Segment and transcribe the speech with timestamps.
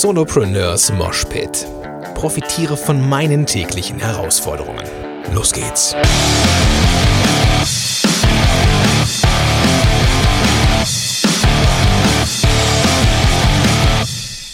[0.00, 1.66] Solopreneurs Moshpit.
[2.14, 4.82] Profitiere von meinen täglichen Herausforderungen.
[5.34, 5.94] Los geht's!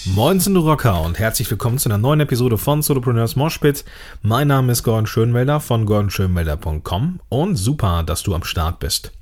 [0.07, 3.85] Moin sind Rocker und herzlich willkommen zu einer neuen Episode von Solopreneurs Moshpit.
[4.23, 9.13] Mein Name ist Gordon Schönmelder von gordonschönmelder.com und super, dass du am Start bist.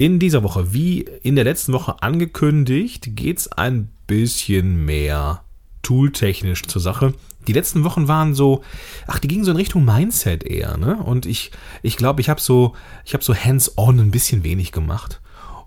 [0.00, 5.42] In dieser Woche, wie in der letzten Woche angekündigt, geht es ein bisschen mehr
[5.82, 7.12] tooltechnisch zur Sache.
[7.46, 8.62] Die letzten Wochen waren so,
[9.06, 10.96] ach, die gingen so in Richtung Mindset eher, ne?
[10.96, 11.50] Und ich,
[11.82, 12.74] ich glaube, ich habe so,
[13.04, 15.20] ich so hands-on ein bisschen wenig gemacht.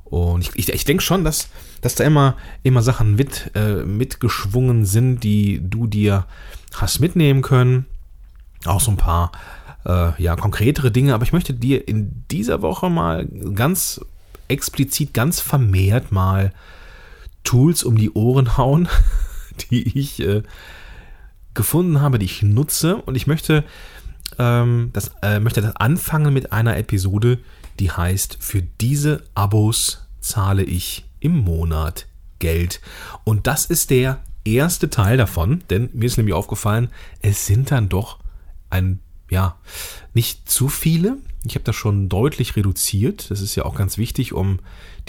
[0.04, 1.50] Und ich, ich, ich denke schon, dass,
[1.82, 6.26] dass da immer, immer Sachen mit, äh, mitgeschwungen sind, die du dir
[6.74, 7.86] hast mitnehmen können.
[8.66, 9.32] Auch so ein paar
[9.86, 11.14] äh, ja, konkretere Dinge.
[11.14, 14.02] Aber ich möchte dir in dieser Woche mal ganz
[14.48, 16.54] explizit ganz vermehrt mal
[17.44, 18.88] Tools um die Ohren hauen,
[19.72, 20.44] die ich äh,
[21.54, 22.98] gefunden habe, die ich nutze.
[22.98, 23.64] Und ich möchte,
[24.40, 27.40] ähm, das, äh, möchte das anfangen mit einer Episode,
[27.80, 32.08] die heißt, für diese Abos zahle ich im Monat
[32.40, 32.82] Geld.
[33.24, 36.90] Und das ist der erste Teil davon, denn mir ist nämlich aufgefallen,
[37.22, 38.20] es sind dann doch
[38.70, 39.00] ein,
[39.34, 39.56] ja,
[40.14, 43.30] nicht zu viele, ich habe das schon deutlich reduziert.
[43.30, 44.60] Das ist ja auch ganz wichtig, um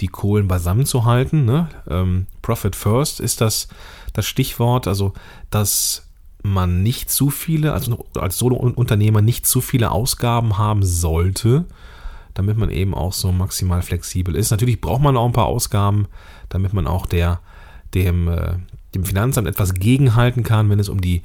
[0.01, 1.45] die Kohlen beisammen zu halten.
[1.45, 1.69] Ne?
[1.87, 3.69] Ähm, Profit First ist das,
[4.13, 5.13] das Stichwort, also
[5.49, 6.09] dass
[6.43, 11.65] man nicht zu viele, also als Solo-Unternehmer nicht zu viele Ausgaben haben sollte,
[12.33, 14.51] damit man eben auch so maximal flexibel ist.
[14.51, 16.07] Natürlich braucht man auch ein paar Ausgaben,
[16.49, 17.39] damit man auch der,
[17.93, 18.57] dem, äh,
[18.93, 21.23] dem Finanzamt etwas gegenhalten kann, wenn es um die,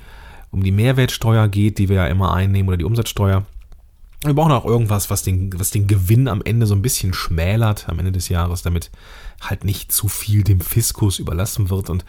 [0.51, 3.45] um die Mehrwertsteuer geht, die wir ja immer einnehmen, oder die Umsatzsteuer.
[4.23, 7.89] Wir brauchen auch irgendwas, was den, was den Gewinn am Ende so ein bisschen schmälert,
[7.89, 8.91] am Ende des Jahres, damit
[9.41, 11.89] halt nicht zu viel dem Fiskus überlassen wird.
[11.89, 12.05] Und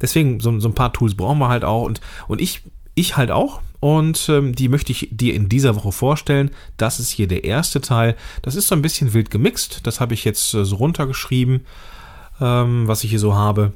[0.00, 1.82] deswegen, so, so ein paar Tools brauchen wir halt auch.
[1.82, 2.62] Und, und ich,
[2.94, 3.60] ich halt auch.
[3.80, 6.50] Und ähm, die möchte ich dir in dieser Woche vorstellen.
[6.76, 8.16] Das ist hier der erste Teil.
[8.42, 9.86] Das ist so ein bisschen wild gemixt.
[9.86, 11.66] Das habe ich jetzt äh, so runtergeschrieben,
[12.40, 13.72] ähm, was ich hier so habe.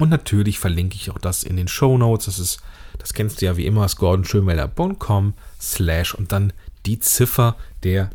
[0.00, 2.24] Und natürlich verlinke ich auch das in den Show Notes.
[2.24, 2.62] Das ist,
[2.98, 6.54] das kennst du ja wie immer, gordonschönmelder.com slash und dann
[6.86, 8.08] die Ziffer der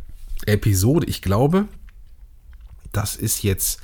[0.47, 1.05] Episode.
[1.05, 1.67] Ich glaube,
[2.91, 3.81] das ist jetzt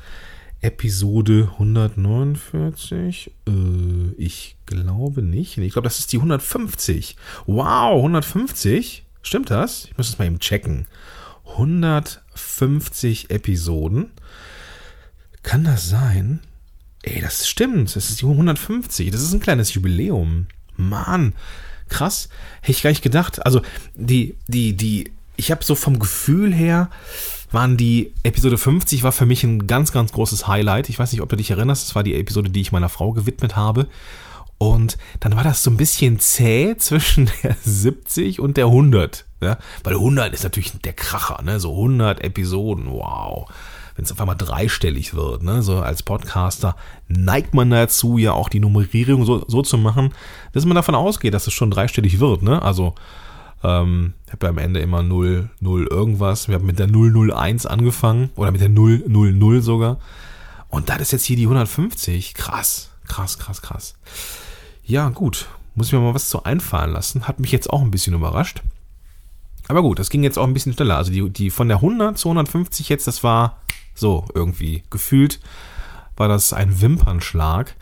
[0.61, 3.31] Episode 149.
[3.47, 3.51] Äh,
[4.17, 5.59] ich glaube nicht.
[5.59, 7.15] Ich glaube, das ist die 150.
[7.45, 9.05] Wow, 150?
[9.21, 9.85] Stimmt das?
[9.85, 10.87] Ich muss das mal eben checken.
[11.51, 14.09] 150 Episoden.
[15.43, 16.39] Kann das sein?
[17.03, 17.95] Ey, das stimmt.
[17.95, 19.11] Das ist die 150.
[19.11, 20.47] Das ist ein kleines Jubiläum.
[20.77, 21.33] Mann,
[21.89, 22.29] krass.
[22.61, 23.45] Hätte ich gar nicht gedacht.
[23.45, 23.61] Also,
[23.95, 26.89] die, die, die, ich habe so vom Gefühl her,
[27.51, 30.87] waren die Episode 50 war für mich ein ganz, ganz großes Highlight.
[30.89, 33.11] Ich weiß nicht, ob du dich erinnerst, das war die Episode, die ich meiner Frau
[33.11, 33.87] gewidmet habe.
[34.57, 39.25] Und dann war das so ein bisschen zäh zwischen der 70 und der 100.
[39.41, 39.57] Ja?
[39.83, 41.59] Weil 100 ist natürlich der Kracher, ne?
[41.59, 43.49] So 100 Episoden, wow
[43.95, 45.61] wenn es auf einmal dreistellig wird, ne?
[45.61, 46.75] so als Podcaster,
[47.07, 50.13] neigt man dazu, ja auch die Nummerierung so, so zu machen,
[50.53, 52.41] dass man davon ausgeht, dass es schon dreistellig wird.
[52.41, 52.61] Ne?
[52.61, 52.95] Also
[53.63, 56.47] ähm, ich habe ja am Ende immer 0, 0 irgendwas.
[56.47, 59.99] Wir haben mit der 001 angefangen oder mit der 000 sogar.
[60.69, 62.33] Und das ist jetzt hier die 150.
[62.33, 63.95] Krass, krass, krass, krass.
[64.83, 65.47] Ja, gut.
[65.75, 67.27] Muss ich mir mal was zu einfallen lassen.
[67.27, 68.61] Hat mich jetzt auch ein bisschen überrascht.
[69.67, 70.97] Aber gut, das ging jetzt auch ein bisschen schneller.
[70.97, 73.57] Also die, die von der 100 zu 150 jetzt, das war
[73.93, 75.39] so irgendwie gefühlt
[76.21, 77.75] war das ein Wimpernschlag.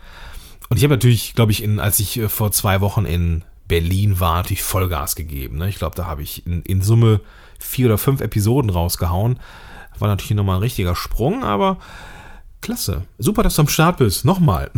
[0.68, 4.18] Und ich habe natürlich, glaube ich, in, als ich äh, vor zwei Wochen in Berlin
[4.18, 5.58] war, natürlich Vollgas gegeben.
[5.58, 5.68] Ne?
[5.68, 7.20] Ich glaube, da habe ich in, in, Summe
[7.58, 9.38] vier oder fünf Episoden rausgehauen.
[9.98, 11.78] War natürlich nochmal ein richtiger Sprung, aber
[12.62, 13.02] klasse.
[13.18, 14.24] Super, dass du am Start bist.
[14.24, 14.70] Nochmal.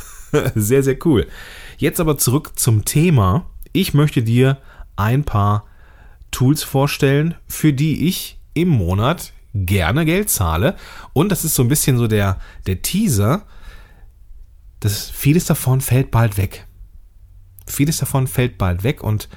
[0.54, 1.26] sehr, sehr cool.
[1.78, 3.46] Jetzt aber zurück zum Thema.
[3.72, 4.58] Ich möchte dir
[4.96, 5.64] ein paar
[6.30, 9.32] Tools vorstellen, für die ich im Monat
[9.64, 10.76] gerne Geld zahle.
[11.12, 13.46] Und das ist so ein bisschen so der, der Teaser,
[14.80, 16.66] dass vieles davon fällt bald weg.
[17.66, 19.28] Vieles davon fällt bald weg und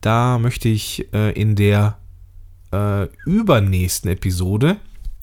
[0.00, 1.98] da möchte ich äh, in der
[2.72, 4.76] äh, übernächsten Episode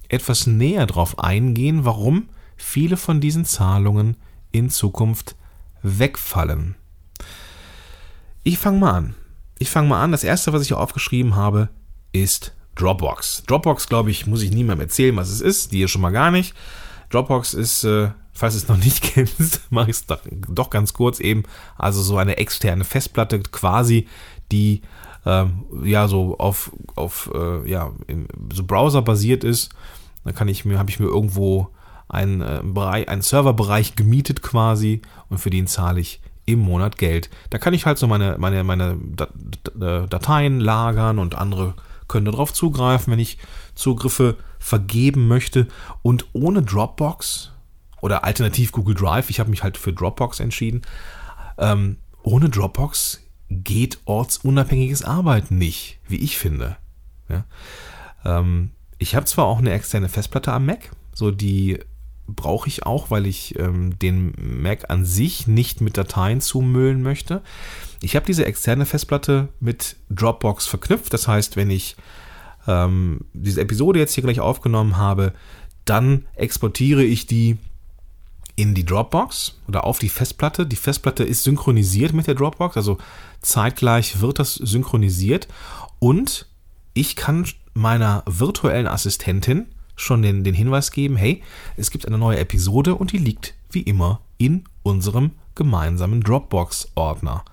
[0.09, 4.17] etwas näher drauf eingehen, warum viele von diesen Zahlungen
[4.51, 5.35] in Zukunft
[5.81, 6.75] wegfallen.
[8.43, 9.15] Ich fange mal an.
[9.57, 10.11] Ich fange mal an.
[10.11, 11.69] Das erste, was ich hier aufgeschrieben habe,
[12.11, 13.43] ist Dropbox.
[13.47, 15.71] Dropbox, glaube ich, muss ich niemandem erzählen, was es ist.
[15.71, 16.53] Die hier schon mal gar nicht.
[17.09, 20.93] Dropbox ist, äh, falls du es noch nicht kennst, mache ich es doch, doch, ganz
[20.93, 21.43] kurz eben.
[21.77, 24.07] Also so eine externe Festplatte quasi,
[24.51, 24.81] die
[25.25, 29.69] ähm, ja so auf, auf äh, ja, im, so Browser basiert ist.
[30.23, 31.69] Da kann ich mir, habe ich mir irgendwo
[32.09, 37.29] einen, äh, Bereich, einen Serverbereich gemietet quasi und für den zahle ich im Monat Geld.
[37.49, 38.97] Da kann ich halt so meine, meine, meine
[39.73, 41.73] Dateien lagern und andere
[42.07, 43.37] können darauf zugreifen, wenn ich
[43.73, 45.67] Zugriffe vergeben möchte.
[46.01, 47.51] Und ohne Dropbox
[48.01, 50.81] oder alternativ Google Drive, ich habe mich halt für Dropbox entschieden,
[51.57, 56.77] ähm, ohne Dropbox geht ortsunabhängiges Arbeiten nicht, wie ich finde.
[57.29, 57.45] Ja?
[58.23, 61.79] Ähm, ich habe zwar auch eine externe Festplatte am Mac, so die
[62.27, 67.41] brauche ich auch, weil ich ähm, den Mac an sich nicht mit Dateien zumüllen möchte.
[68.01, 71.13] Ich habe diese externe Festplatte mit Dropbox verknüpft.
[71.13, 71.95] Das heißt, wenn ich
[72.67, 75.33] ähm, diese Episode jetzt hier gleich aufgenommen habe,
[75.85, 77.57] dann exportiere ich die
[78.55, 80.65] in die Dropbox oder auf die Festplatte.
[80.65, 82.97] Die Festplatte ist synchronisiert mit der Dropbox, also
[83.41, 85.47] zeitgleich wird das synchronisiert
[85.99, 86.47] und
[86.93, 91.43] ich kann meiner virtuellen Assistentin schon den, den Hinweis geben, hey,
[91.75, 97.43] es gibt eine neue Episode und die liegt wie immer in unserem gemeinsamen Dropbox-Ordner.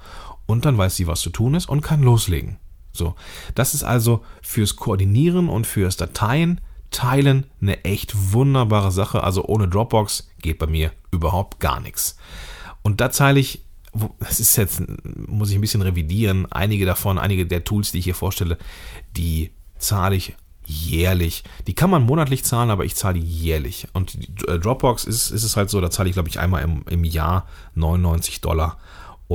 [0.52, 2.58] Und dann weiß sie, was zu tun ist und kann loslegen.
[2.92, 3.14] So,
[3.54, 6.60] das ist also fürs Koordinieren und fürs Dateien
[6.90, 9.24] teilen eine echt wunderbare Sache.
[9.24, 12.18] Also ohne Dropbox geht bei mir überhaupt gar nichts.
[12.82, 13.64] Und da teile ich,
[14.20, 14.82] das ist jetzt,
[15.26, 18.58] muss ich ein bisschen revidieren, einige davon, einige der Tools, die ich hier vorstelle,
[19.16, 21.44] die zahle ich jährlich.
[21.66, 23.88] Die kann man monatlich zahlen, aber ich zahle jährlich.
[23.94, 26.84] Und äh, Dropbox ist, ist es halt so, da zahle ich, glaube ich, einmal im,
[26.90, 28.76] im Jahr 99 Dollar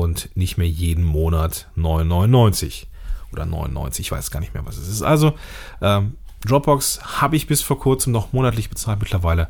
[0.02, 2.86] und nicht mehr jeden Monat 9,99
[3.32, 5.02] oder 99, ich weiß gar nicht mehr, was es ist.
[5.02, 5.34] Also
[5.82, 6.16] ähm,
[6.46, 9.00] Dropbox habe ich bis vor kurzem noch monatlich bezahlt.
[9.00, 9.50] Mittlerweile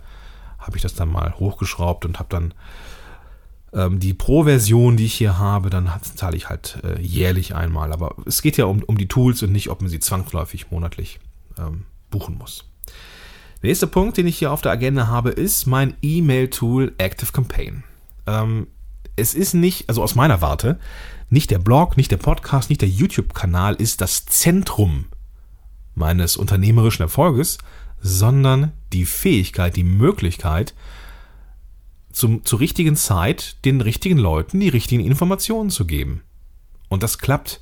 [0.58, 2.54] habe ich das dann mal hochgeschraubt und habe dann
[3.74, 7.92] ähm, die Pro-Version, die ich hier habe, dann zahle ich halt äh, jährlich einmal.
[7.92, 11.20] Aber es geht ja um, um die Tools und nicht, ob man sie zwangsläufig monatlich
[11.58, 12.66] ähm, buchen muss.
[13.62, 17.84] Der nächste Punkt, den ich hier auf der Agenda habe, ist mein E-Mail-Tool Active Campaign.
[18.26, 18.68] Ähm,
[19.18, 20.80] es ist nicht, also aus meiner Warte,
[21.30, 25.06] nicht der Blog, nicht der Podcast, nicht der YouTube-Kanal ist das Zentrum
[25.96, 27.58] meines unternehmerischen Erfolges,
[28.00, 30.74] sondern die Fähigkeit, die Möglichkeit,
[32.12, 36.22] zum, zur richtigen Zeit den richtigen Leuten die richtigen Informationen zu geben.
[36.88, 37.62] Und das klappt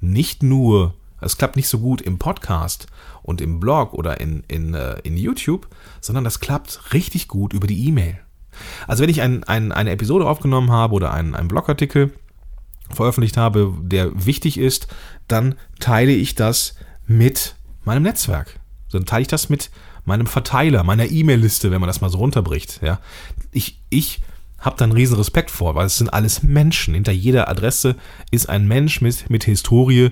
[0.00, 2.86] nicht nur, es klappt nicht so gut im Podcast
[3.22, 5.68] und im Blog oder in, in, äh, in YouTube,
[6.00, 8.18] sondern das klappt richtig gut über die E-Mail.
[8.86, 12.12] Also wenn ich ein, ein, eine Episode aufgenommen habe oder einen, einen Blogartikel
[12.90, 14.88] veröffentlicht habe, der wichtig ist,
[15.28, 16.76] dann teile ich das
[17.06, 18.58] mit meinem Netzwerk.
[18.92, 19.70] Dann teile ich das mit
[20.04, 22.80] meinem Verteiler, meiner E-Mail-Liste, wenn man das mal so runterbricht.
[22.82, 23.00] Ja.
[23.50, 24.20] Ich, ich
[24.58, 26.94] habe da einen riesen Respekt vor, weil es sind alles Menschen.
[26.94, 27.96] Hinter jeder Adresse
[28.30, 30.10] ist ein Mensch mit, mit Historie,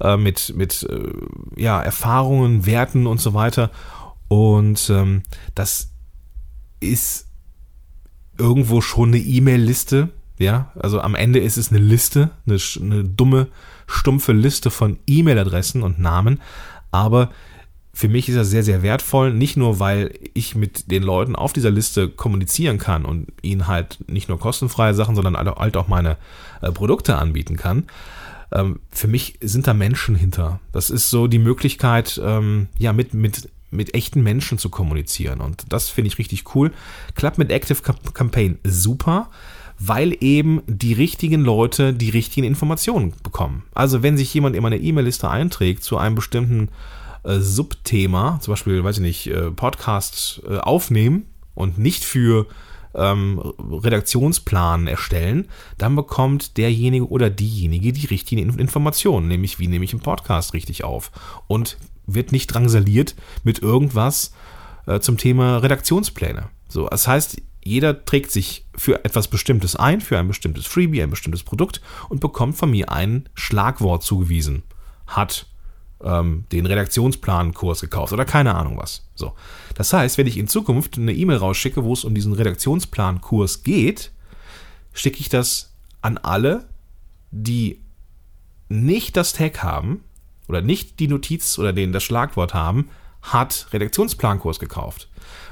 [0.00, 3.70] äh, mit, mit äh, ja, Erfahrungen, Werten und so weiter.
[4.28, 5.22] Und ähm,
[5.54, 5.90] das
[6.80, 7.25] ist
[8.38, 10.08] irgendwo schon eine E-Mail-Liste.
[10.38, 13.48] Ja, also am Ende ist es eine Liste, eine, eine dumme,
[13.86, 16.40] stumpfe Liste von E-Mail-Adressen und Namen.
[16.90, 17.30] Aber
[17.96, 19.32] für mich ist das sehr, sehr wertvoll.
[19.32, 24.04] Nicht nur, weil ich mit den Leuten auf dieser Liste kommunizieren kann und ihnen halt
[24.06, 26.18] nicht nur kostenfreie Sachen, sondern halt auch meine
[26.60, 27.84] äh, Produkte anbieten kann.
[28.52, 30.60] Ähm, für mich sind da Menschen hinter.
[30.72, 35.40] Das ist so die Möglichkeit, ähm, ja, mit, mit, mit echten Menschen zu kommunizieren.
[35.40, 36.72] Und das finde ich richtig cool.
[37.14, 37.80] Klappt mit Active
[38.12, 39.30] Campaign super
[39.78, 43.64] weil eben die richtigen Leute die richtigen Informationen bekommen.
[43.74, 46.70] Also wenn sich jemand in meine E-Mail-Liste einträgt zu einem bestimmten
[47.24, 52.46] äh, Subthema, zum Beispiel, weiß ich nicht, äh, Podcast äh, aufnehmen und nicht für
[52.94, 59.92] ähm, Redaktionsplan erstellen, dann bekommt derjenige oder diejenige die richtigen Informationen, nämlich wie nehme ich
[59.92, 61.10] einen Podcast richtig auf
[61.46, 64.32] und wird nicht drangsaliert mit irgendwas
[64.86, 66.48] äh, zum Thema Redaktionspläne.
[66.68, 71.10] So, das heißt, jeder trägt sich für etwas Bestimmtes ein, für ein bestimmtes Freebie, ein
[71.10, 74.62] bestimmtes Produkt und bekommt von mir ein Schlagwort zugewiesen.
[75.06, 75.46] Hat
[76.02, 79.08] ähm, den Redaktionsplankurs gekauft oder keine Ahnung was.
[79.14, 79.34] So.
[79.74, 84.12] Das heißt, wenn ich in Zukunft eine E-Mail rausschicke, wo es um diesen Redaktionsplankurs geht,
[84.92, 86.68] schicke ich das an alle,
[87.30, 87.80] die
[88.68, 90.04] nicht das Tag haben
[90.48, 92.88] oder nicht die Notiz oder den das Schlagwort haben,
[93.22, 95.08] hat Redaktionsplankurs gekauft.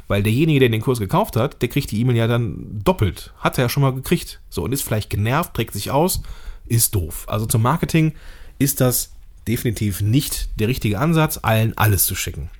[0.06, 3.32] Weil derjenige, der den Kurs gekauft hat, der kriegt die E-Mail ja dann doppelt.
[3.38, 4.40] Hat er ja schon mal gekriegt.
[4.50, 6.22] So, und ist vielleicht genervt, trägt sich aus,
[6.66, 7.24] ist doof.
[7.26, 8.14] Also zum Marketing
[8.58, 9.12] ist das
[9.48, 12.50] definitiv nicht der richtige Ansatz, allen alles zu schicken.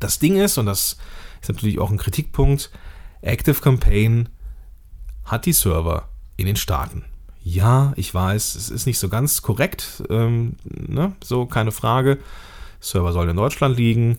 [0.00, 0.98] Das Ding ist, und das
[1.40, 2.70] ist natürlich auch ein Kritikpunkt,
[3.20, 4.28] Active Campaign
[5.24, 7.04] hat die Server in den Staaten.
[7.42, 11.12] Ja, ich weiß, es ist nicht so ganz korrekt, ähm, ne?
[11.22, 12.18] so keine Frage.
[12.80, 14.18] Server soll in Deutschland liegen.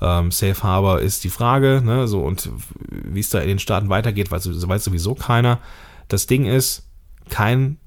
[0.00, 2.50] Ähm, Safe Harbor ist die Frage, ne, so und
[2.90, 5.58] wie es da in den Staaten weitergeht, weiß, weiß sowieso keiner.
[6.06, 6.86] Das Ding ist,
[7.28, 7.78] kein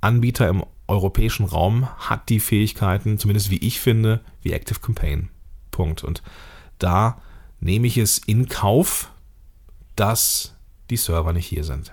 [0.00, 5.28] Anbieter im europäischen Raum hat die Fähigkeiten, zumindest wie ich finde, wie Active Campaign.
[5.70, 6.02] Punkt.
[6.02, 6.22] Und
[6.78, 7.20] da
[7.60, 9.12] nehme ich es in Kauf,
[9.94, 10.56] dass
[10.90, 11.92] die Server nicht hier sind.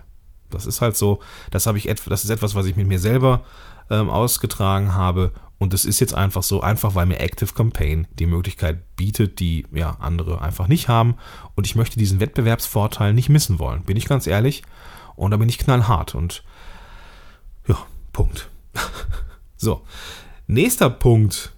[0.49, 1.19] Das ist halt so,
[1.51, 3.43] das habe ich das ist etwas, was ich mit mir selber
[3.89, 8.27] ähm, ausgetragen habe und es ist jetzt einfach so, einfach weil mir Active Campaign die
[8.27, 11.15] Möglichkeit bietet, die ja andere einfach nicht haben
[11.55, 14.63] und ich möchte diesen Wettbewerbsvorteil nicht missen wollen, bin ich ganz ehrlich
[15.15, 16.43] und da bin ich knallhart und
[17.67, 17.77] ja,
[18.13, 18.49] Punkt.
[19.57, 19.81] so,
[20.47, 21.53] nächster Punkt.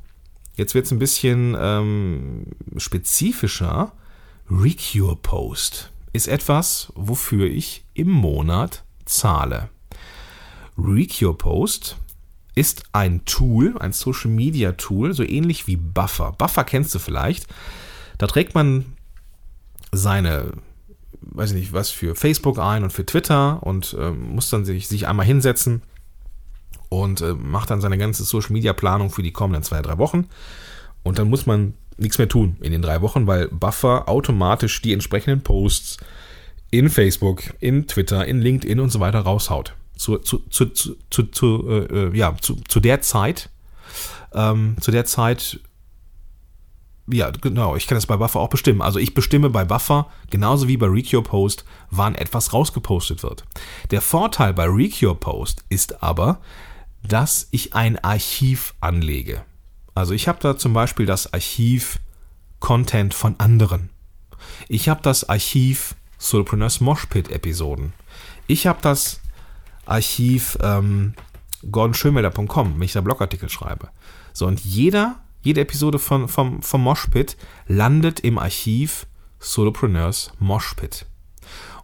[0.56, 3.94] Jetzt wird es ein bisschen ähm, spezifischer.
[4.50, 9.70] Recure Post ist etwas, wofür ich im Monat zahle.
[10.78, 11.98] Recure Post
[12.56, 16.32] ist ein Tool, ein Social Media Tool, so ähnlich wie Buffer.
[16.38, 17.48] Buffer kennst du vielleicht.
[18.18, 18.86] Da trägt man
[19.92, 20.54] seine,
[21.22, 24.88] weiß ich nicht, was für Facebook ein und für Twitter und äh, muss dann sich,
[24.88, 25.82] sich einmal hinsetzen
[26.90, 30.28] und äh, macht dann seine ganze Social Media Planung für die kommenden zwei, drei Wochen.
[31.04, 34.94] Und dann muss man nichts mehr tun in den drei Wochen, weil Buffer automatisch die
[34.94, 35.98] entsprechenden Posts
[36.72, 39.76] in Facebook, in Twitter, in LinkedIn und so weiter raushaut.
[39.96, 43.50] Zu, zu, zu, zu, zu, äh, äh ja, zu, zu der Zeit,
[44.34, 45.60] ähm, zu der Zeit,
[47.12, 48.82] ja, genau, ich kann das bei Buffer auch bestimmen.
[48.82, 53.46] Also ich bestimme bei Buffer, genauso wie bei Recure Post, wann etwas rausgepostet wird.
[53.90, 56.40] Der Vorteil bei Recure Post ist aber,
[57.02, 59.44] dass ich ein Archiv anlege.
[59.96, 62.00] Also ich habe da zum Beispiel das Archiv
[62.60, 63.90] Content von anderen.
[64.68, 67.94] Ich habe das Archiv Solopreneurs Moshpit Episoden.
[68.46, 69.22] Ich habe das
[69.86, 71.14] Archiv ähm,
[71.72, 73.90] gordonschönmelder.com, wenn ich da Blogartikel schreibe.
[74.34, 79.08] So, und jeder, jede Episode von, vom, vom Moshpit landet im Archiv
[79.40, 81.06] Solopreneurs Moshpit.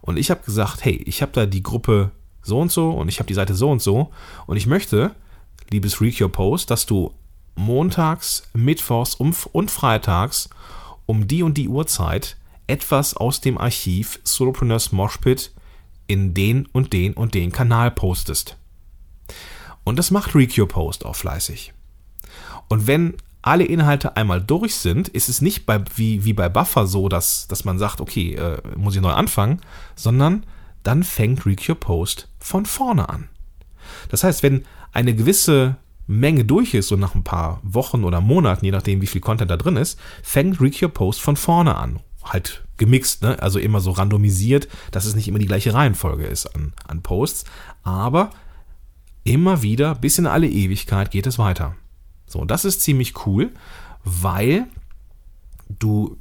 [0.02, 2.12] Und ich habe gesagt, hey, ich habe da die Gruppe
[2.42, 4.12] so und so und ich habe die Seite so und so
[4.46, 5.16] und ich möchte,
[5.70, 7.12] liebes Recure Post, dass du
[7.56, 10.50] montags, mittwochs und freitags
[11.06, 12.36] um die und die Uhrzeit
[12.66, 15.52] etwas aus dem Archiv Solopreneurs Moshpit
[16.06, 18.56] in den und den und den Kanal postest.
[19.84, 21.72] Und das macht Recure Post auch fleißig.
[22.68, 26.88] Und wenn alle Inhalte einmal durch sind, ist es nicht bei, wie, wie bei Buffer
[26.88, 29.60] so, dass, dass man sagt, okay, äh, muss ich neu anfangen,
[29.94, 30.44] sondern
[30.82, 33.28] dann fängt Recure Post von vorne an.
[34.08, 35.76] Das heißt, wenn eine gewisse
[36.08, 39.50] Menge durch ist, so nach ein paar Wochen oder Monaten, je nachdem, wie viel Content
[39.50, 42.00] da drin ist, fängt Recure Post von vorne an.
[42.26, 43.40] Halt gemixt, ne?
[43.42, 47.44] also immer so randomisiert, dass es nicht immer die gleiche Reihenfolge ist an, an Posts.
[47.82, 48.30] Aber
[49.24, 51.74] immer wieder, bis in alle Ewigkeit geht es weiter.
[52.26, 53.52] So, und das ist ziemlich cool,
[54.04, 54.66] weil
[55.68, 56.16] du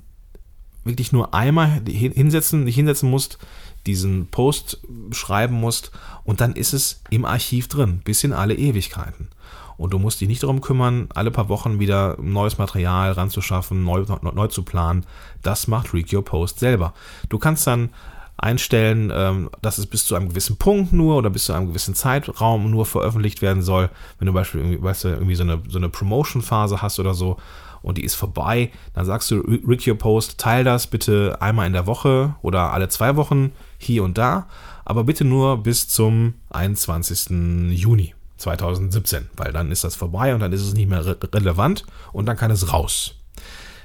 [0.83, 3.39] wirklich nur einmal hinsetzen, dich hinsetzen musst,
[3.85, 4.79] diesen Post
[5.11, 5.91] schreiben musst
[6.23, 9.29] und dann ist es im Archiv drin, bis in alle Ewigkeiten.
[9.77, 14.05] Und du musst dich nicht darum kümmern, alle paar Wochen wieder neues Material ranzuschaffen, neu,
[14.07, 15.05] neu, neu zu planen.
[15.41, 16.93] Das macht Recure Post selber.
[17.29, 17.89] Du kannst dann
[18.37, 21.95] einstellen, ähm, dass es bis zu einem gewissen Punkt nur oder bis zu einem gewissen
[21.95, 23.89] Zeitraum nur veröffentlicht werden soll.
[24.19, 27.37] Wenn du beispielsweise weißt du, irgendwie so eine, so eine Promotion-Phase hast oder so
[27.81, 31.87] und die ist vorbei, dann sagst du Recure Post, teil das bitte einmal in der
[31.87, 34.47] Woche oder alle zwei Wochen hier und da,
[34.83, 37.29] aber bitte nur bis zum 21.
[37.71, 38.15] Juni.
[38.37, 42.25] 2017, weil dann ist das vorbei und dann ist es nicht mehr re relevant und
[42.25, 43.15] dann kann es raus.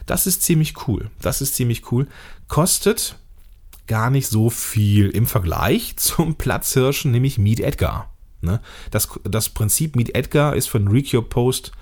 [0.06, 1.10] Das ist ziemlich cool.
[1.20, 2.08] Das ist ziemlich cool.
[2.48, 3.16] Kostet
[3.86, 8.10] gar nicht so viel im Vergleich zum Platzhirschen, nämlich Meet Edgar.
[8.40, 8.60] Ne?
[8.90, 11.72] Das, das Prinzip Meet Edgar ist von Recure Post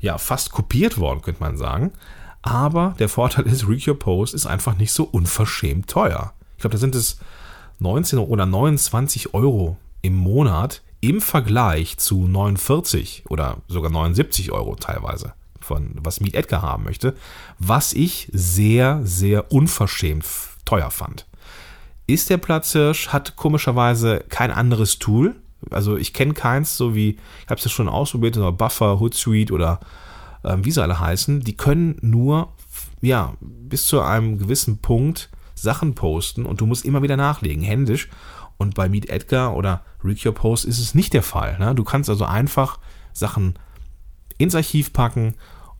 [0.00, 1.92] ja fast kopiert worden, könnte man sagen.
[2.42, 6.32] Aber der Vorteil ist, Recure Post ist einfach nicht so unverschämt teuer.
[6.56, 7.18] Ich glaube, da sind es
[7.80, 15.34] 19 oder 29 Euro im Monat im Vergleich zu 49 oder sogar 79 Euro teilweise
[15.60, 17.14] von was Meet Edgar haben möchte,
[17.58, 20.24] was ich sehr, sehr unverschämt
[20.64, 21.26] teuer fand.
[22.06, 25.36] Ist der Platzhirsch, hat komischerweise kein anderes Tool.
[25.70, 29.52] Also ich kenne keins, so wie, ich habe es ja schon ausprobiert, oder Buffer, Hootsuite
[29.52, 29.80] oder
[30.44, 31.40] ähm, wie sie alle heißen.
[31.40, 32.48] Die können nur,
[33.02, 38.08] ja, bis zu einem gewissen Punkt Sachen posten und du musst immer wieder nachlegen, händisch.
[38.58, 41.58] Und bei Meet Edgar oder Recure Post ist es nicht der Fall.
[41.58, 41.74] Ne?
[41.74, 42.78] Du kannst also einfach
[43.12, 43.54] Sachen
[44.36, 45.34] ins Archiv packen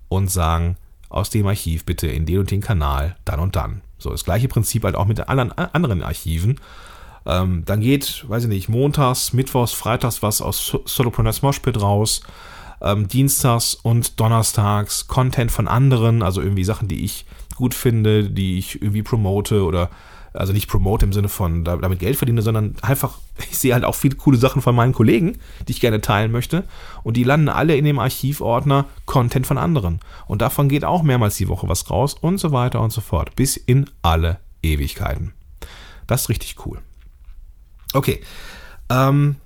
[0.08, 0.76] und sagen,
[1.08, 3.82] aus dem Archiv bitte in den und den Kanal, dann und dann.
[3.98, 6.60] So, das gleiche Prinzip halt auch mit allen anderen Archiven.
[7.26, 12.22] Ähm, dann geht, weiß ich nicht, montags, mittwochs, freitags was aus Solopreneurs Moshpit raus.
[12.80, 18.58] Ähm, dienstags und donnerstags Content von anderen, also irgendwie Sachen, die ich gut finde, die
[18.58, 19.90] ich irgendwie promote oder
[20.38, 23.18] also nicht promote im Sinne von damit Geld verdiene, sondern einfach,
[23.50, 26.64] ich sehe halt auch viele coole Sachen von meinen Kollegen, die ich gerne teilen möchte.
[27.02, 30.00] Und die landen alle in dem Archivordner Content von anderen.
[30.26, 33.34] Und davon geht auch mehrmals die Woche was raus und so weiter und so fort.
[33.36, 35.32] Bis in alle Ewigkeiten.
[36.06, 36.78] Das ist richtig cool.
[37.92, 38.20] Okay.
[38.90, 39.36] Ähm,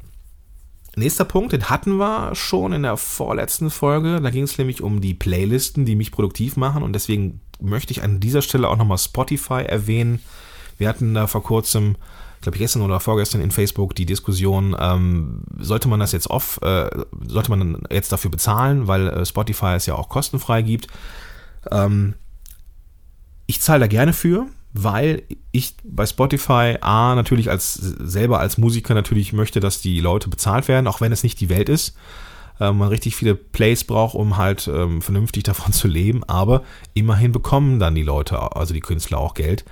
[0.96, 4.20] nächster Punkt, den hatten wir schon in der vorletzten Folge.
[4.20, 6.82] Da ging es nämlich um die Playlisten, die mich produktiv machen.
[6.82, 10.20] Und deswegen möchte ich an dieser Stelle auch nochmal Spotify erwähnen.
[10.78, 11.96] Wir hatten da vor kurzem,
[12.40, 16.60] glaube ich gestern oder vorgestern in Facebook die Diskussion, ähm, sollte man das jetzt off,
[16.62, 16.88] äh,
[17.26, 20.88] sollte man jetzt dafür bezahlen, weil äh, Spotify es ja auch kostenfrei gibt.
[21.70, 22.14] Ähm,
[23.46, 28.94] ich zahle da gerne für, weil ich bei Spotify A natürlich als selber als Musiker
[28.94, 31.94] natürlich möchte, dass die Leute bezahlt werden, auch wenn es nicht die Welt ist.
[32.60, 36.62] Äh, man richtig viele Plays braucht, um halt ähm, vernünftig davon zu leben, aber
[36.94, 39.64] immerhin bekommen dann die Leute, also die Künstler auch Geld.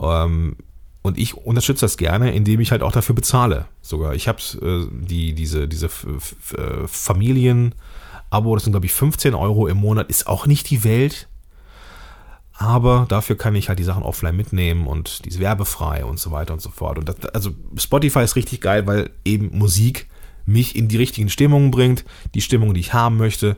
[0.00, 0.56] Ähm,
[1.02, 3.66] und ich unterstütze das gerne, indem ich halt auch dafür bezahle.
[3.80, 4.14] Sogar.
[4.14, 9.78] Ich habe äh, die, diese, diese äh, Familien-Abo, das sind glaube ich 15 Euro im
[9.78, 11.28] Monat, ist auch nicht die Welt.
[12.58, 16.32] Aber dafür kann ich halt die Sachen offline mitnehmen und die ist werbefrei und so
[16.32, 16.98] weiter und so fort.
[16.98, 20.08] Und das, also Spotify ist richtig geil, weil eben Musik
[20.44, 23.56] mich in die richtigen Stimmungen bringt, die Stimmung, die ich haben möchte.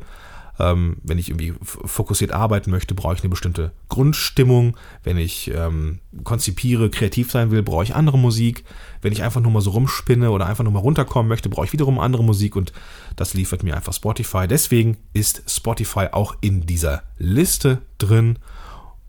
[0.61, 4.77] Ähm, wenn ich irgendwie fokussiert arbeiten möchte, brauche ich eine bestimmte Grundstimmung.
[5.03, 8.65] Wenn ich ähm, konzipiere, kreativ sein will, brauche ich andere Musik.
[9.01, 11.73] Wenn ich einfach nur mal so rumspinne oder einfach nur mal runterkommen möchte, brauche ich
[11.73, 12.73] wiederum andere Musik und
[13.17, 14.47] das liefert mir einfach Spotify.
[14.47, 18.39] Deswegen ist Spotify auch in dieser Liste drin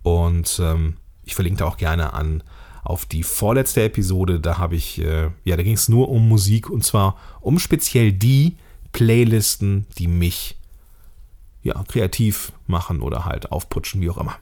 [0.04, 2.44] und ähm, ich verlinke da auch gerne an
[2.84, 4.40] auf die vorletzte Episode.
[4.40, 8.12] Da habe ich, äh, ja, da ging es nur um Musik und zwar um speziell
[8.12, 8.56] die
[8.92, 10.58] Playlisten, die mich
[11.64, 14.38] ja, kreativ machen oder halt aufputschen, wie auch immer.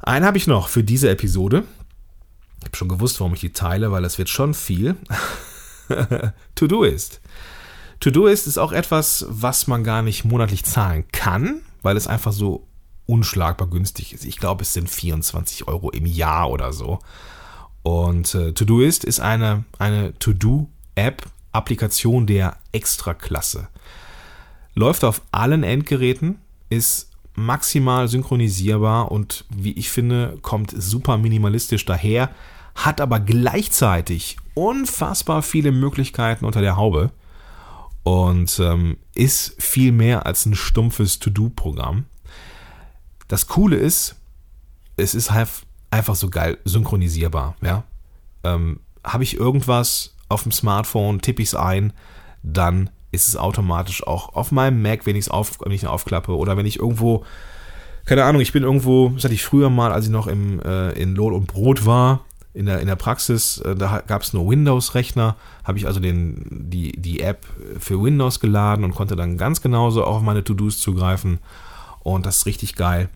[0.00, 1.64] Einen habe ich noch für diese Episode.
[2.60, 4.96] Ich habe schon gewusst, warum ich die teile, weil es wird schon viel.
[6.54, 7.20] To-Do ist.
[8.00, 12.32] To-Do ist ist auch etwas, was man gar nicht monatlich zahlen kann, weil es einfach
[12.32, 12.66] so
[13.06, 14.24] unschlagbar günstig ist.
[14.24, 16.98] Ich glaube, es sind 24 Euro im Jahr oder so.
[17.82, 23.68] Und äh, Todoist ist eine, eine To-Do-App, Applikation der Extraklasse.
[24.76, 32.30] Läuft auf allen Endgeräten, ist maximal synchronisierbar und wie ich finde, kommt super minimalistisch daher,
[32.74, 37.10] hat aber gleichzeitig unfassbar viele Möglichkeiten unter der Haube
[38.02, 42.04] und ähm, ist viel mehr als ein stumpfes To-Do-Programm.
[43.28, 44.16] Das Coole ist,
[44.98, 45.48] es ist halt
[45.90, 47.56] einfach so geil synchronisierbar.
[47.62, 47.84] Ja?
[48.44, 51.94] Ähm, Habe ich irgendwas auf dem Smartphone, tippe ich es ein,
[52.42, 56.36] dann ist es automatisch auch auf meinem Mac, wenn ich es auf, wenn ich aufklappe
[56.36, 57.24] oder wenn ich irgendwo,
[58.04, 60.92] keine Ahnung, ich bin irgendwo, das hatte ich früher mal, als ich noch im, äh,
[60.92, 62.20] in Lohn und Brot war,
[62.54, 66.46] in der, in der Praxis, äh, da gab es nur Windows-Rechner, habe ich also den,
[66.70, 67.44] die, die App
[67.78, 71.38] für Windows geladen und konnte dann ganz genauso auf meine To-Dos zugreifen
[72.00, 73.08] und das ist richtig geil.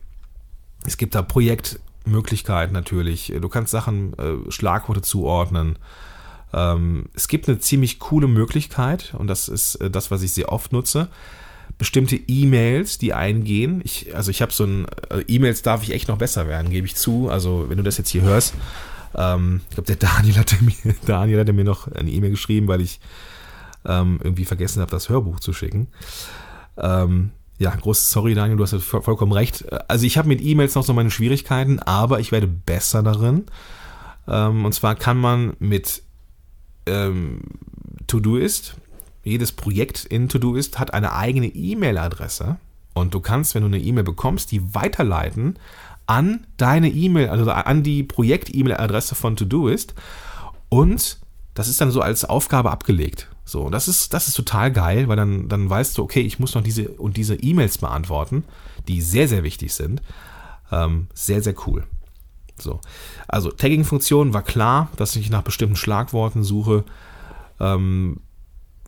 [0.84, 3.32] Es gibt da Projektmöglichkeiten natürlich.
[3.40, 5.78] Du kannst Sachen, äh, Schlagworte zuordnen.
[6.52, 10.50] Ähm, es gibt eine ziemlich coole Möglichkeit, und das ist äh, das, was ich sehr
[10.50, 11.08] oft nutze.
[11.78, 13.80] Bestimmte E-Mails, die eingehen.
[13.84, 16.86] Ich, also ich habe so ein, äh, E-Mails darf ich echt noch besser werden, gebe
[16.86, 17.28] ich zu.
[17.30, 18.54] Also wenn du das jetzt hier hörst,
[19.14, 20.74] ähm, ich glaube, der Daniel hatte mir,
[21.06, 23.00] Daniel hatte mir noch eine E-Mail geschrieben, weil ich
[23.86, 25.88] ähm, irgendwie vergessen habe, das Hörbuch zu schicken.
[26.76, 29.66] Ähm, ja, großes Sorry, Daniel, du hast vollkommen recht.
[29.88, 33.44] Also ich habe mit E-Mails noch so meine Schwierigkeiten, aber ich werde besser darin.
[34.26, 36.02] Ähm, und zwar kann man mit
[36.90, 37.40] ähm,
[38.06, 38.76] Todoist,
[39.22, 42.56] jedes Projekt in Todoist hat eine eigene E-Mail-Adresse.
[42.92, 45.58] Und du kannst, wenn du eine E-Mail bekommst, die weiterleiten
[46.06, 49.94] an deine E-Mail, also an die Projekt-E-Mail-Adresse von Todoist.
[50.68, 51.18] Und
[51.54, 53.28] das ist dann so als Aufgabe abgelegt.
[53.44, 56.54] So, das ist, das ist total geil, weil dann, dann weißt du, okay, ich muss
[56.54, 58.44] noch diese und diese E-Mails beantworten,
[58.88, 60.02] die sehr, sehr wichtig sind.
[60.70, 61.84] Ähm, sehr, sehr cool.
[62.60, 62.80] So.
[63.28, 66.84] Also, Tagging-Funktion war klar, dass ich nach bestimmten Schlagworten suche.
[67.58, 68.20] Ähm,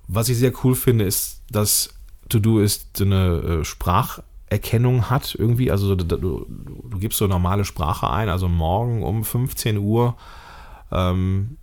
[0.09, 1.95] was ich sehr cool finde, ist, dass
[2.29, 5.71] To-Do ist eine äh, Spracherkennung hat irgendwie.
[5.71, 10.17] Also, du, du, du, gibst so normale Sprache ein, also morgen um 15 Uhr
[10.91, 11.57] ähm,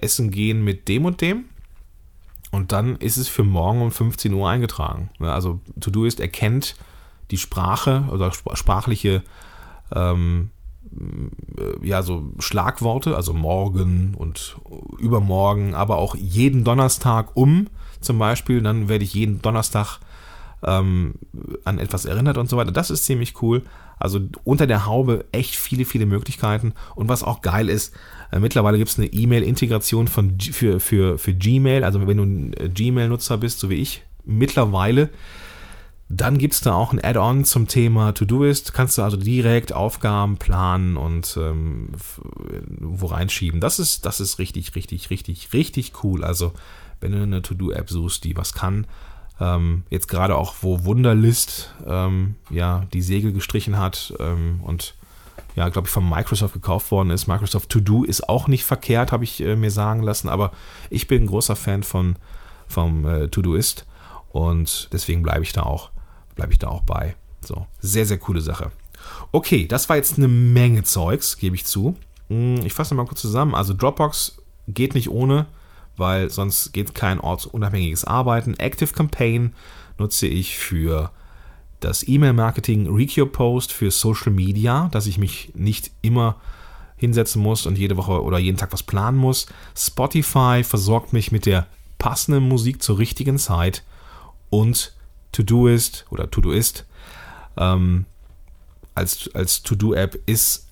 [0.00, 1.44] essen gehen mit dem und dem.
[2.50, 5.10] Und dann ist es für morgen um 15 Uhr eingetragen.
[5.18, 6.76] Also Todoist erkennt
[7.30, 9.22] die Sprache oder sprachliche
[9.90, 10.61] ähm, äh,
[11.82, 14.56] ja, so Schlagworte, also morgen und
[14.98, 17.68] übermorgen, aber auch jeden Donnerstag um
[18.00, 18.60] zum Beispiel.
[18.60, 19.98] Dann werde ich jeden Donnerstag
[20.64, 21.14] ähm,
[21.64, 22.72] an etwas erinnert und so weiter.
[22.72, 23.62] Das ist ziemlich cool.
[23.98, 26.72] Also unter der Haube echt viele, viele Möglichkeiten.
[26.94, 27.94] Und was auch geil ist,
[28.32, 31.84] äh, mittlerweile gibt es eine E-Mail-Integration für, für, für Gmail.
[31.84, 35.10] Also wenn du ein äh, Gmail-Nutzer bist, so wie ich, mittlerweile,
[36.14, 38.74] dann gibt es da auch ein Add-on zum Thema To-Do-Ist.
[38.74, 41.88] Kannst du also direkt Aufgaben planen und ähm,
[42.80, 43.60] wo reinschieben.
[43.60, 46.22] Das ist, das ist richtig, richtig, richtig, richtig cool.
[46.22, 46.52] Also
[47.00, 48.86] wenn du eine To-Do-App suchst, die was kann,
[49.40, 54.94] ähm, jetzt gerade auch, wo Wunderlist ähm, ja die Segel gestrichen hat ähm, und
[55.56, 57.26] ja, glaube ich, von Microsoft gekauft worden ist.
[57.26, 60.52] Microsoft To Do ist auch nicht verkehrt, habe ich äh, mir sagen lassen, aber
[60.90, 62.16] ich bin ein großer Fan von
[62.68, 63.86] vom äh, Todoist
[64.30, 65.90] und deswegen bleibe ich da auch
[66.34, 67.16] bleibe ich da auch bei.
[67.40, 68.70] So, sehr sehr coole Sache.
[69.32, 71.96] Okay, das war jetzt eine Menge Zeugs, gebe ich zu.
[72.28, 73.54] Hm, ich fasse mal kurz zusammen.
[73.54, 75.46] Also Dropbox geht nicht ohne
[75.96, 78.54] weil sonst geht kein ortsunabhängiges Arbeiten.
[78.58, 79.54] Active Campaign
[79.98, 81.10] nutze ich für
[81.80, 86.36] das E-Mail-Marketing, Recure Post für Social Media, dass ich mich nicht immer
[86.96, 89.46] hinsetzen muss und jede Woche oder jeden Tag was planen muss.
[89.76, 91.66] Spotify versorgt mich mit der
[91.98, 93.82] passenden Musik zur richtigen Zeit
[94.50, 94.94] und
[95.32, 96.86] Todoist oder Todoist
[97.56, 98.04] ähm,
[98.94, 100.68] als, als To-Do-App ist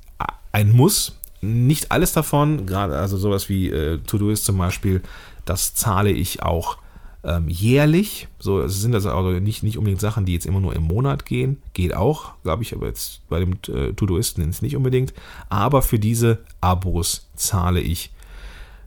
[0.52, 5.00] ein Muss nicht alles davon, gerade also sowas wie äh, To-Do zum Beispiel,
[5.46, 6.76] das zahle ich auch
[7.24, 8.28] ähm, jährlich.
[8.38, 11.26] So es sind das also nicht, nicht unbedingt Sachen, die jetzt immer nur im Monat
[11.26, 11.62] gehen.
[11.72, 15.14] Geht auch, glaube ich, aber jetzt bei dem äh, Todoisten ist nicht unbedingt.
[15.48, 18.10] Aber für diese Abos zahle ich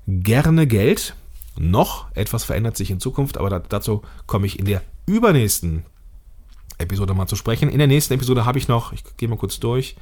[0.08, 1.16] gerne Geld.
[1.58, 5.86] Noch etwas verändert sich in Zukunft, aber da, dazu komme ich in der übernächsten
[6.78, 7.70] Episode mal zu sprechen.
[7.70, 9.96] In der nächsten Episode habe ich noch, ich gehe mal kurz durch,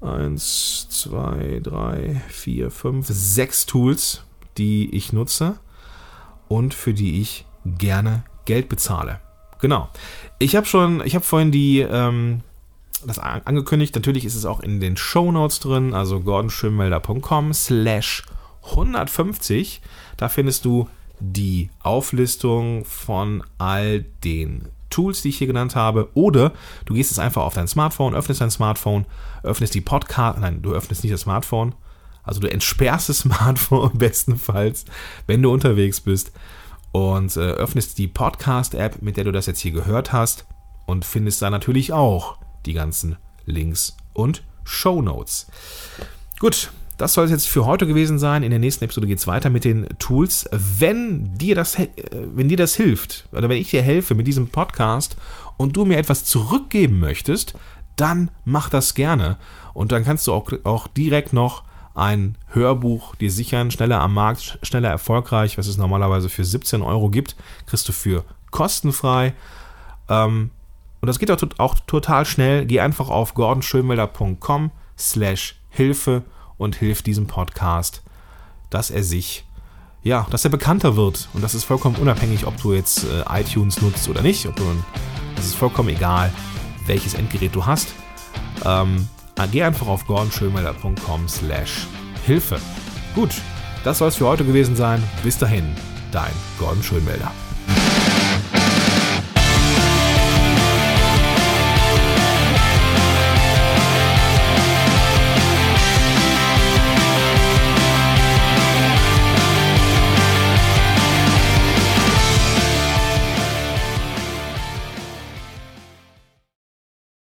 [0.00, 4.24] eins, zwei, drei, vier, fünf, sechs Tools,
[4.58, 5.58] die ich nutze
[6.48, 9.20] und für die ich gerne Geld bezahle.
[9.60, 9.88] Genau.
[10.38, 12.40] Ich habe schon, ich habe vorhin die, ähm,
[13.06, 13.94] das angekündigt.
[13.94, 18.24] Natürlich ist es auch in den Show Notes drin, also gordonschönmelder.com slash
[18.64, 19.80] 150.
[20.16, 20.88] Da findest du
[21.20, 26.52] die Auflistung von all den Tools, die ich hier genannt habe, oder
[26.84, 29.06] du gehst jetzt einfach auf dein Smartphone, öffnest dein Smartphone,
[29.42, 31.74] öffnest die Podcast, nein, du öffnest nicht das Smartphone,
[32.22, 34.84] also du entsperrst das Smartphone bestenfalls,
[35.26, 36.32] wenn du unterwegs bist
[36.92, 40.46] und äh, öffnest die Podcast-App, mit der du das jetzt hier gehört hast
[40.86, 45.46] und findest da natürlich auch die ganzen Links und Show Notes.
[46.38, 46.70] Gut,
[47.02, 48.44] das soll es jetzt für heute gewesen sein.
[48.44, 50.48] In der nächsten Episode geht es weiter mit den Tools.
[50.52, 54.46] Wenn dir, das, äh, wenn dir das hilft, oder wenn ich dir helfe mit diesem
[54.46, 55.16] Podcast
[55.56, 57.54] und du mir etwas zurückgeben möchtest,
[57.96, 59.36] dann mach das gerne.
[59.74, 61.64] Und dann kannst du auch, auch direkt noch
[61.96, 67.10] ein Hörbuch dir sichern, schneller am Markt, schneller erfolgreich, was es normalerweise für 17 Euro
[67.10, 67.34] gibt,
[67.66, 69.34] kriegst du für kostenfrei.
[70.08, 70.50] Ähm,
[71.00, 72.64] und das geht auch, auch total schnell.
[72.64, 76.22] Geh einfach auf gordonschönwelder.com slash Hilfe
[76.62, 78.02] und hilft diesem Podcast,
[78.70, 79.44] dass er sich,
[80.02, 81.28] ja, dass er bekannter wird.
[81.34, 84.46] Und das ist vollkommen unabhängig, ob du jetzt äh, iTunes nutzt oder nicht.
[84.46, 84.64] Ob du,
[85.36, 86.32] das ist vollkommen egal,
[86.86, 87.88] welches Endgerät du hast.
[88.64, 89.08] Ähm,
[89.50, 91.86] geh einfach auf gordonschönmelder.com slash
[92.24, 92.58] Hilfe.
[93.14, 93.30] Gut,
[93.84, 95.02] das soll es für heute gewesen sein.
[95.24, 95.74] Bis dahin,
[96.12, 97.32] dein Gordon Schönmelder.